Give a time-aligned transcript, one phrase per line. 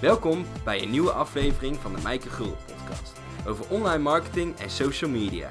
[0.00, 5.10] Welkom bij een nieuwe aflevering van de Mijke Gul podcast over online marketing en social
[5.10, 5.48] media.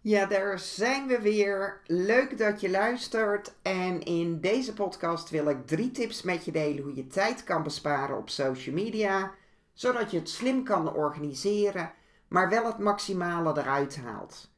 [0.00, 1.80] Ja, daar zijn we weer.
[1.86, 3.54] Leuk dat je luistert.
[3.62, 7.62] En in deze podcast wil ik drie tips met je delen hoe je tijd kan
[7.62, 9.32] besparen op social media,
[9.72, 11.92] zodat je het slim kan organiseren,
[12.28, 14.50] maar wel het maximale eruit haalt.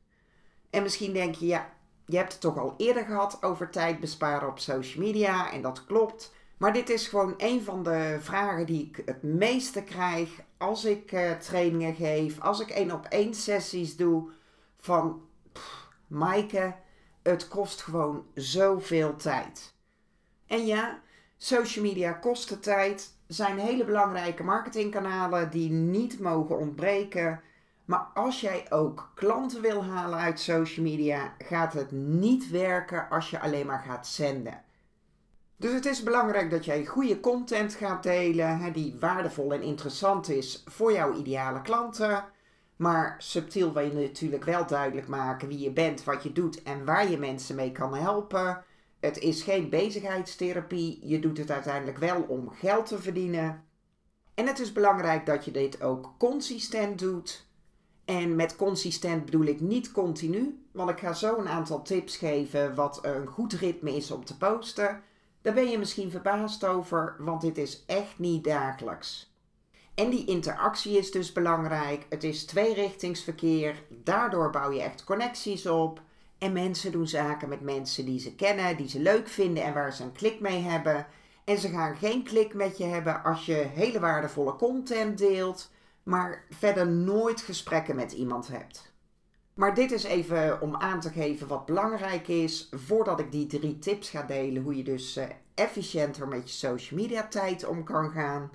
[0.70, 1.72] En misschien denk je, ja,
[2.11, 5.85] je hebt het toch al eerder gehad over tijd besparen op social media en dat
[5.85, 6.32] klopt.
[6.57, 11.12] Maar dit is gewoon een van de vragen die ik het meeste krijg als ik
[11.12, 14.30] uh, trainingen geef, als ik één op één sessies doe.
[14.79, 16.75] Van pff, Maaike,
[17.22, 19.74] het kost gewoon zoveel tijd.
[20.46, 21.00] En ja,
[21.36, 27.40] social media kosten tijd, zijn hele belangrijke marketingkanalen die niet mogen ontbreken.
[27.90, 33.30] Maar als jij ook klanten wil halen uit social media, gaat het niet werken als
[33.30, 34.62] je alleen maar gaat zenden.
[35.56, 40.62] Dus het is belangrijk dat jij goede content gaat delen, die waardevol en interessant is
[40.66, 42.24] voor jouw ideale klanten.
[42.77, 46.84] Maar subtiel wil je natuurlijk wel duidelijk maken wie je bent, wat je doet en
[46.84, 48.64] waar je mensen mee kan helpen.
[49.00, 53.64] Het is geen bezigheidstherapie, je doet het uiteindelijk wel om geld te verdienen.
[54.34, 57.48] En het is belangrijk dat je dit ook consistent doet.
[58.11, 62.75] En met consistent bedoel ik niet continu, want ik ga zo een aantal tips geven
[62.75, 65.02] wat een goed ritme is om te posten.
[65.42, 69.34] Daar ben je misschien verbaasd over, want dit is echt niet dagelijks.
[69.94, 72.06] En die interactie is dus belangrijk.
[72.08, 73.83] Het is tweerichtingsverkeer.
[73.89, 76.02] Daardoor bouw je echt connecties op.
[76.39, 79.92] En mensen doen zaken met mensen die ze kennen, die ze leuk vinden en waar
[79.92, 81.06] ze een klik mee hebben.
[81.45, 85.70] En ze gaan geen klik met je hebben als je hele waardevolle content deelt
[86.02, 88.92] maar verder nooit gesprekken met iemand hebt.
[89.54, 93.78] Maar dit is even om aan te geven wat belangrijk is voordat ik die drie
[93.78, 98.10] tips ga delen hoe je dus uh, efficiënter met je social media tijd om kan
[98.10, 98.50] gaan.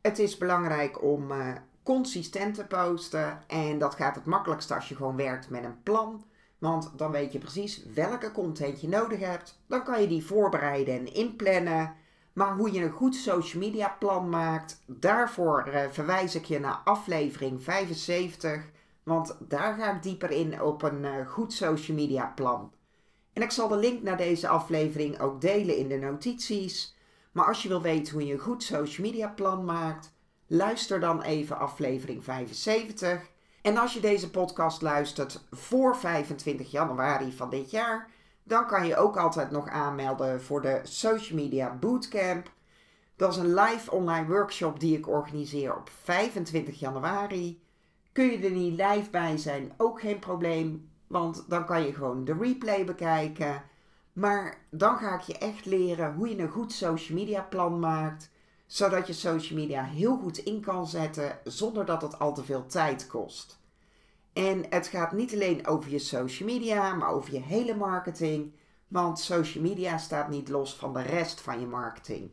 [0.00, 1.52] Het is belangrijk om uh,
[1.82, 6.24] consistent te posten en dat gaat het makkelijkst als je gewoon werkt met een plan.
[6.58, 9.62] Want dan weet je precies welke content je nodig hebt.
[9.66, 11.94] Dan kan je die voorbereiden en inplannen.
[12.36, 16.80] Maar hoe je een goed social media plan maakt, daarvoor uh, verwijs ik je naar
[16.84, 18.64] aflevering 75.
[19.02, 22.72] Want daar ga ik dieper in op een uh, goed social media plan.
[23.32, 26.96] En ik zal de link naar deze aflevering ook delen in de notities.
[27.32, 30.12] Maar als je wil weten hoe je een goed social media plan maakt,
[30.46, 33.30] luister dan even aflevering 75.
[33.62, 38.10] En als je deze podcast luistert voor 25 januari van dit jaar,
[38.46, 42.50] dan kan je ook altijd nog aanmelden voor de Social Media Bootcamp.
[43.16, 47.62] Dat is een live online workshop die ik organiseer op 25 januari.
[48.12, 52.24] Kun je er niet live bij zijn, ook geen probleem, want dan kan je gewoon
[52.24, 53.62] de replay bekijken.
[54.12, 58.30] Maar dan ga ik je echt leren hoe je een goed social media plan maakt,
[58.66, 62.66] zodat je social media heel goed in kan zetten zonder dat het al te veel
[62.66, 63.58] tijd kost.
[64.36, 68.52] En het gaat niet alleen over je social media, maar over je hele marketing.
[68.88, 72.30] Want social media staat niet los van de rest van je marketing.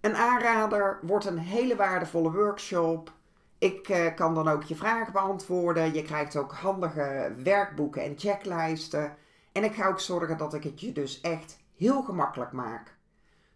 [0.00, 3.12] Een aanrader wordt een hele waardevolle workshop.
[3.58, 5.94] Ik uh, kan dan ook je vragen beantwoorden.
[5.94, 9.16] Je krijgt ook handige werkboeken en checklijsten.
[9.52, 12.96] En ik ga ook zorgen dat ik het je dus echt heel gemakkelijk maak.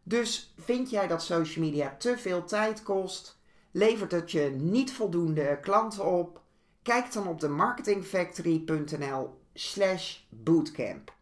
[0.02, 3.40] Dus vind jij dat social media te veel tijd kost?
[3.70, 6.41] Levert het je niet voldoende klanten op?
[6.82, 11.14] Kijk dan op de marketingfactory.nl slash bootcamp.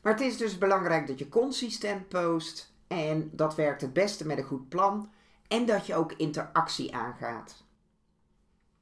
[0.00, 4.38] Maar het is dus belangrijk dat je consistent post en dat werkt het beste met
[4.38, 5.10] een goed plan
[5.48, 7.64] en dat je ook interactie aangaat.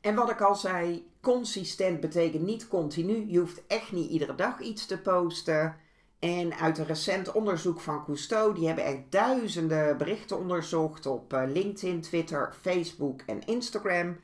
[0.01, 3.27] En wat ik al zei, consistent betekent niet continu.
[3.29, 5.77] Je hoeft echt niet iedere dag iets te posten.
[6.19, 11.43] En uit een recent onderzoek van Cousteau, die hebben echt duizenden berichten onderzocht op eh,
[11.47, 14.17] LinkedIn, Twitter, Facebook en Instagram.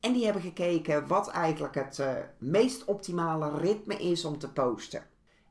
[0.00, 5.02] En die hebben gekeken wat eigenlijk het uh, meest optimale ritme is om te posten.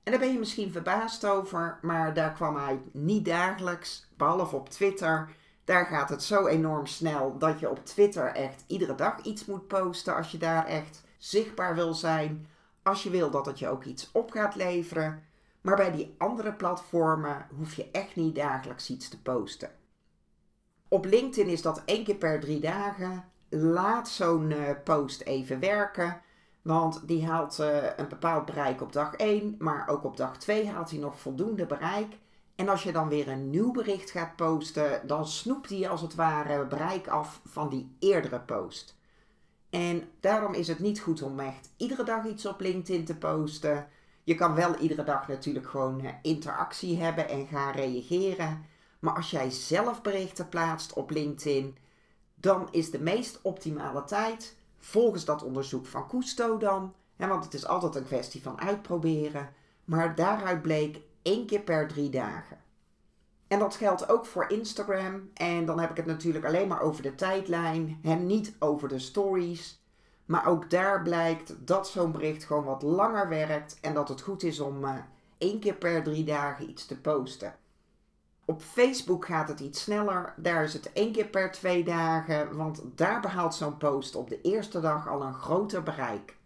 [0.04, 4.70] En daar ben je misschien verbaasd over, maar daar kwam uit niet dagelijks, behalve op
[4.70, 5.30] Twitter.
[5.64, 9.68] Daar gaat het zo enorm snel dat je op Twitter echt iedere dag iets moet
[9.68, 12.48] posten als je daar echt zichtbaar wil zijn.
[12.84, 15.24] Als je wil dat het je ook iets op gaat leveren.
[15.62, 19.72] Maar bij die andere platformen hoef je echt niet dagelijks iets te posten.
[20.88, 26.22] Op LinkedIn is dat één keer per drie dagen laat zo'n uh, post even werken.
[26.62, 30.68] Want die haalt uh, een bepaald bereik op dag 1, maar ook op dag 2
[30.68, 32.18] haalt hij nog voldoende bereik.
[32.56, 36.16] En als je dan weer een nieuw bericht gaat posten, dan snoept hij als het
[36.16, 38.98] ware bereik af van die eerdere post.
[39.70, 43.88] En daarom is het niet goed om echt iedere dag iets op LinkedIn te posten.
[44.24, 48.66] Je kan wel iedere dag natuurlijk gewoon uh, interactie hebben en gaan reageren.
[49.00, 51.78] Maar als jij zelf berichten plaatst op LinkedIn,
[52.40, 57.54] dan is de meest optimale tijd, volgens dat onderzoek van Cousteau dan, hè, want het
[57.54, 59.54] is altijd een kwestie van uitproberen,
[59.86, 62.58] maar daaruit bleek één keer per drie dagen.
[63.50, 65.30] En dat geldt ook voor Instagram.
[65.34, 69.00] En dan heb ik het natuurlijk alleen maar over de tijdlijn en niet over de
[69.00, 69.82] stories.
[70.26, 74.44] Maar ook daar blijkt dat zo'n bericht gewoon wat langer werkt en dat het goed
[74.44, 74.96] is om uh,
[75.38, 77.56] één keer per drie dagen iets te posten.
[78.50, 80.34] Op Facebook gaat het iets sneller.
[80.38, 84.42] Daar is het één keer per twee dagen, want daar behaalt zo'n post op de
[84.42, 86.38] eerste dag al een groter bereik.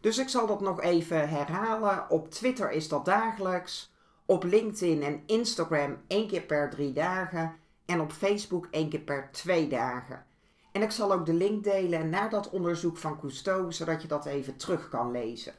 [0.00, 2.10] Dus ik zal dat nog even herhalen.
[2.10, 3.94] Op Twitter is dat dagelijks.
[4.26, 7.56] Op LinkedIn en Instagram één keer per drie dagen.
[7.86, 10.24] En op Facebook één keer per twee dagen.
[10.72, 14.26] En ik zal ook de link delen naar dat onderzoek van Cousteau, zodat je dat
[14.26, 15.54] even terug kan lezen.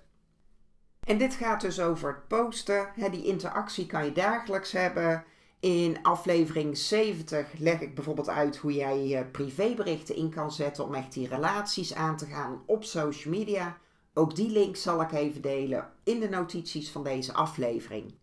[1.03, 2.87] En dit gaat dus over het posten.
[3.11, 5.25] die interactie kan je dagelijks hebben.
[5.63, 10.93] In aflevering 70 leg ik bijvoorbeeld uit hoe jij je privéberichten in kan zetten om
[10.93, 13.77] echt die relaties aan te gaan op social media.
[14.13, 18.13] Ook die link zal ik even delen in de notities van deze aflevering.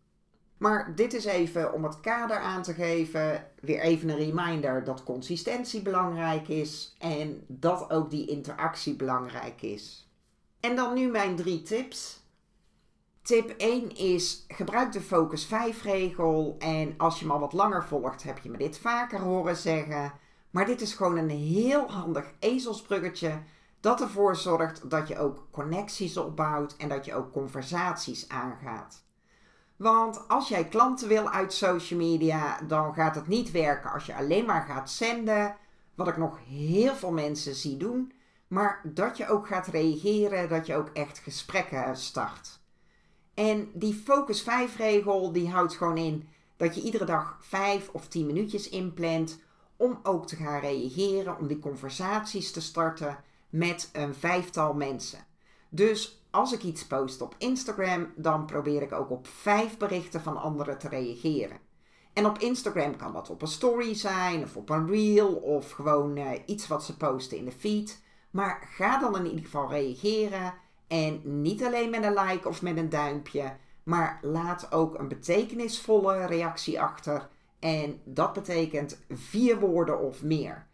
[0.57, 3.47] Maar dit is even om het kader aan te geven.
[3.61, 10.09] Weer even een reminder dat consistentie belangrijk is en dat ook die interactie belangrijk is.
[10.61, 12.20] En dan nu mijn drie tips.
[13.23, 17.85] Tip 1 is gebruik de focus 5 regel en als je me al wat langer
[17.85, 20.13] volgt heb je me dit vaker horen zeggen.
[20.51, 23.43] Maar dit is gewoon een heel handig ezelsbruggetje
[23.81, 29.05] dat ervoor zorgt dat je ook connecties opbouwt en dat je ook conversaties aangaat.
[29.77, 34.15] Want als jij klanten wil uit social media, dan gaat het niet werken als je
[34.15, 35.57] alleen maar gaat zenden,
[35.95, 38.13] wat ik nog heel veel mensen zie doen,
[38.49, 42.60] maar dat je ook gaat reageren, dat je ook echt gesprekken start.
[43.41, 48.09] En die focus 5 regel die houdt gewoon in dat je iedere dag 5 of
[48.09, 49.41] 10 minuutjes inplant
[49.77, 53.19] om ook te gaan reageren, om die conversaties te starten
[53.51, 55.19] met een vijftal mensen.
[55.69, 60.37] Dus als ik iets post op Instagram, dan probeer ik ook op vijf berichten van
[60.37, 61.59] anderen te reageren.
[62.13, 66.17] En op Instagram kan dat op een story zijn, of op een reel, of gewoon
[66.17, 68.03] uh, iets wat ze posten in de feed.
[68.31, 70.55] Maar ga dan in ieder geval reageren.
[70.91, 76.27] En niet alleen met een like of met een duimpje, maar laat ook een betekenisvolle
[76.27, 77.29] reactie achter.
[77.59, 80.67] En dat betekent vier woorden of meer.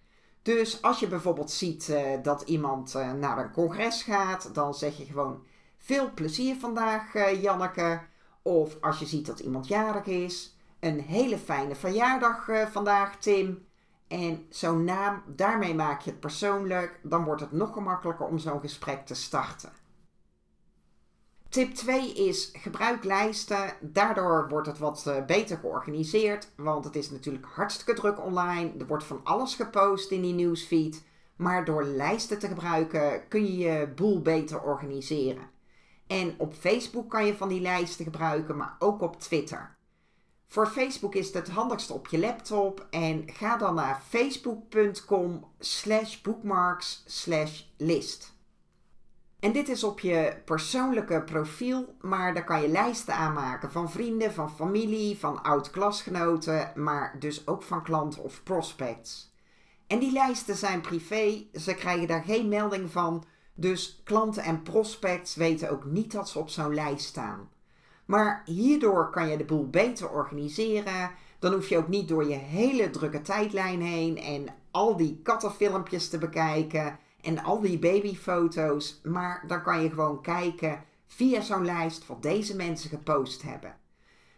[0.42, 4.96] Dus als je bijvoorbeeld ziet uh, dat iemand uh, naar een congres gaat, dan zeg
[4.96, 5.42] je gewoon
[5.78, 8.00] veel plezier vandaag, uh, Janneke.
[8.42, 13.66] Of als je ziet dat iemand jarig is, een hele fijne verjaardag vandaag, Tim.
[14.08, 17.00] En zo'n naam, daarmee maak je het persoonlijk.
[17.02, 19.84] Dan wordt het nog gemakkelijker om zo'n gesprek te starten.
[21.56, 23.72] Tip 2 is gebruik lijsten.
[23.80, 26.48] Daardoor wordt het wat eh, beter georganiseerd.
[26.56, 28.72] Want het is natuurlijk hartstikke druk online.
[28.78, 31.04] Er wordt van alles gepost in die nieuwsfeed.
[31.36, 35.50] Maar door lijsten te gebruiken kun je je boel beter organiseren.
[36.06, 39.76] En op Facebook kan je van die lijsten gebruiken, maar ook op Twitter.
[40.46, 42.86] Voor Facebook is het het handigste op je laptop.
[42.90, 47.04] En ga dan naar facebook.com slash bookmarks
[47.76, 48.35] list.
[49.40, 54.32] En dit is op je persoonlijke profiel, maar daar kan je lijsten aanmaken van vrienden,
[54.32, 59.34] van familie, van oud-klasgenoten, maar dus ook van klanten of prospects.
[59.86, 65.34] En die lijsten zijn privé, ze krijgen daar geen melding van, dus klanten en prospects
[65.34, 67.48] weten ook niet dat ze op zo'n lijst staan.
[68.04, 71.10] Maar hierdoor kan je de boel beter organiseren.
[71.38, 76.08] Dan hoef je ook niet door je hele drukke tijdlijn heen en al die kattenfilmpjes
[76.08, 79.00] te bekijken en al die babyfoto's.
[79.02, 83.76] Maar dan kan je gewoon kijken via zo'n lijst wat deze mensen gepost hebben.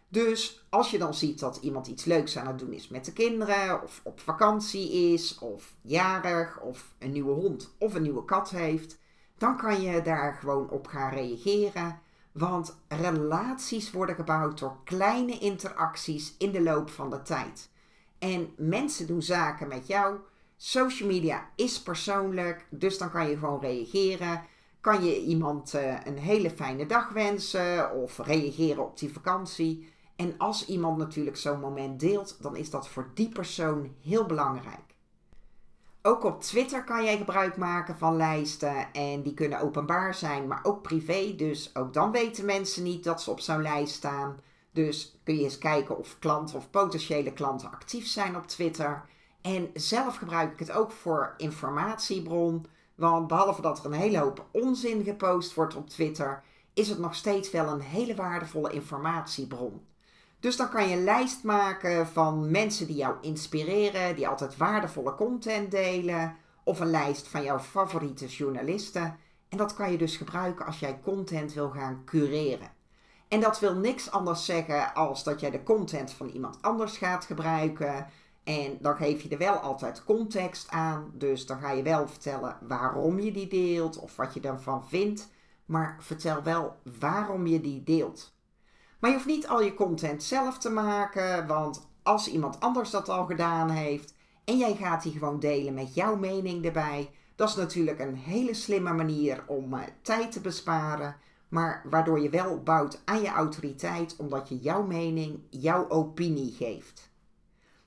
[0.07, 3.13] Dus als je dan ziet dat iemand iets leuks aan het doen is met de
[3.13, 8.49] kinderen, of op vakantie is, of jarig, of een nieuwe hond of een nieuwe kat
[8.49, 8.97] heeft,
[9.37, 11.99] dan kan je daar gewoon op gaan reageren.
[12.31, 17.69] Want relaties worden gebouwd door kleine interacties in de loop van de tijd.
[18.19, 20.17] En mensen doen zaken met jou
[20.61, 24.43] Social media is persoonlijk, dus dan kan je gewoon reageren.
[24.81, 29.93] Kan je iemand uh, een hele fijne dag wensen of reageren op die vakantie.
[30.15, 34.95] En als iemand natuurlijk zo'n moment deelt, dan is dat voor die persoon heel belangrijk.
[36.01, 40.59] Ook op Twitter kan jij gebruik maken van lijsten en die kunnen openbaar zijn, maar
[40.63, 41.35] ook privé.
[41.35, 44.39] Dus ook dan weten mensen niet dat ze op zo'n lijst staan.
[44.71, 49.05] Dus kun je eens kijken of klanten of potentiële klanten actief zijn op Twitter.
[49.41, 52.65] En zelf gebruik ik het ook voor informatiebron.
[52.95, 56.43] Want behalve dat er een hele hoop onzin gepost wordt op Twitter,
[56.73, 59.85] is het nog steeds wel een hele waardevolle informatiebron.
[60.39, 65.15] Dus dan kan je een lijst maken van mensen die jou inspireren, die altijd waardevolle
[65.15, 69.17] content delen, of een lijst van jouw favoriete journalisten.
[69.49, 72.71] En dat kan je dus gebruiken als jij content wil gaan cureren.
[73.27, 77.25] En dat wil niks anders zeggen als dat jij de content van iemand anders gaat
[77.25, 78.07] gebruiken.
[78.43, 81.11] En dan geef je er wel altijd context aan.
[81.13, 85.29] Dus dan ga je wel vertellen waarom je die deelt of wat je ervan vindt.
[85.65, 88.37] Maar vertel wel waarom je die deelt.
[88.99, 93.09] Maar je hoeft niet al je content zelf te maken, want als iemand anders dat
[93.09, 94.13] al gedaan heeft
[94.49, 98.53] en jij gaat die gewoon delen met jouw mening erbij, dat is natuurlijk een hele
[98.53, 101.15] slimme manier om uh, tijd te besparen,
[101.49, 107.08] maar waardoor je wel bouwt aan je autoriteit omdat je jouw mening, jouw opinie geeft.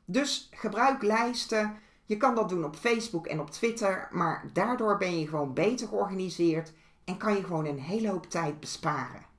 [0.04, 1.78] Dus gebruik lijsten.
[2.04, 5.88] Je kan dat doen op Facebook en op Twitter, maar daardoor ben je gewoon beter
[5.88, 6.72] georganiseerd
[7.04, 9.30] en kan je gewoon een hele hoop tijd besparen.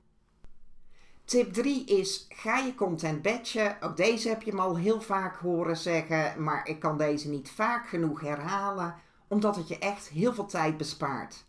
[1.24, 3.76] Tip 3 is: ga je content batchen.
[3.80, 7.50] Ook deze heb je me al heel vaak horen zeggen, maar ik kan deze niet
[7.50, 8.94] vaak genoeg herhalen,
[9.28, 11.44] omdat het je echt heel veel tijd bespaart.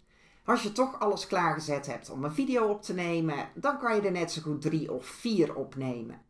[0.46, 4.02] Als je toch alles klaargezet hebt om een video op te nemen, dan kan je
[4.02, 6.22] er net zo goed drie of vier opnemen.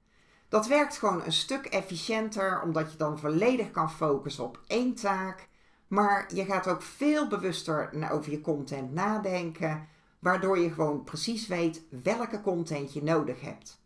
[0.50, 5.48] Dat werkt gewoon een stuk efficiënter, omdat je dan volledig kan focussen op één taak.
[5.88, 9.88] Maar je gaat ook veel bewuster over je content nadenken
[10.20, 13.84] waardoor je gewoon precies weet welke content je nodig hebt.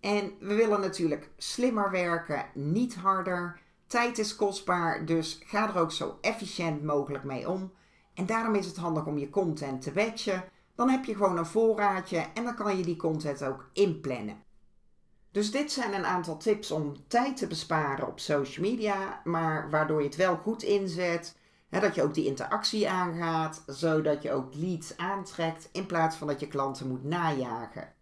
[0.00, 3.60] En we willen natuurlijk slimmer werken, niet harder.
[3.86, 7.72] Tijd is kostbaar, dus ga er ook zo efficiënt mogelijk mee om.
[8.14, 10.44] En daarom is het handig om je content te batchen.
[10.74, 14.42] Dan heb je gewoon een voorraadje en dan kan je die content ook inplannen.
[15.32, 19.98] Dus dit zijn een aantal tips om tijd te besparen op social media, maar waardoor
[19.98, 21.36] je het wel goed inzet
[21.68, 26.40] dat je ook die interactie aangaat, zodat je ook leads aantrekt in plaats van dat
[26.40, 27.92] je klanten moet najagen.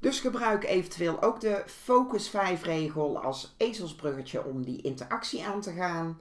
[0.00, 5.72] Dus gebruik eventueel ook de Focus 5 regel als ezelsbruggetje om die interactie aan te
[5.72, 6.20] gaan.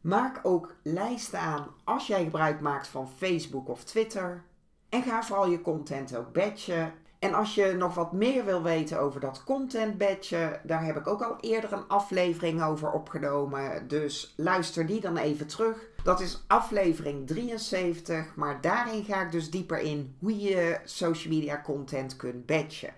[0.00, 4.44] Maak ook lijsten aan als jij gebruik maakt van Facebook of Twitter.
[4.88, 6.92] En ga vooral je content ook batchen
[7.22, 11.06] en als je nog wat meer wil weten over dat content badge, daar heb ik
[11.06, 13.88] ook al eerder een aflevering over opgenomen.
[13.88, 15.78] Dus luister die dan even terug.
[16.04, 21.60] Dat is aflevering 73, maar daarin ga ik dus dieper in hoe je social media
[21.64, 22.94] content kunt badgen.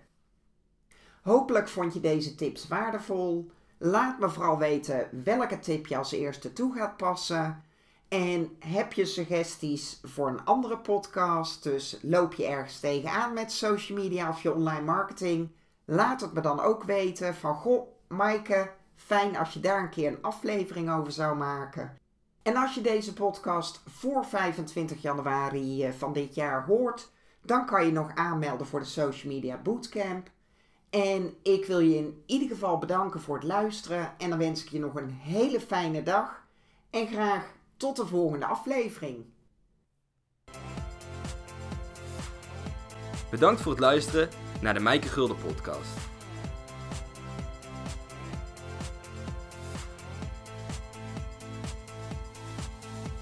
[1.22, 3.50] Hopelijk vond je deze tips waardevol.
[3.78, 7.62] Laat me vooral weten welke tip je als eerste toe gaat passen.
[8.14, 11.62] En heb je suggesties voor een andere podcast?
[11.62, 15.50] Dus loop je ergens tegenaan met social media of je online marketing?
[15.84, 20.08] Laat het me dan ook weten van goh, Maaike, fijn als je daar een keer
[20.08, 21.98] een aflevering over zou maken.
[22.42, 27.10] En als je deze podcast voor 25 januari eh, van dit jaar hoort,
[27.42, 30.30] dan kan je nog aanmelden voor de Social Media Bootcamp.
[30.90, 34.68] En ik wil je in ieder geval bedanken voor het luisteren en dan wens ik
[34.70, 36.42] je nog een hele fijne dag
[36.90, 39.24] en graag tot de volgende aflevering.
[43.30, 44.28] Bedankt voor het luisteren
[44.60, 46.13] naar de Mijke Gulden podcast.